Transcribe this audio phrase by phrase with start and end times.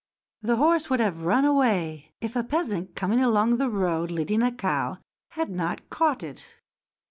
[0.41, 4.51] The horse would have run away if a peasant coming along the road leading a
[4.51, 4.97] cow,
[5.33, 6.43] had not caught it.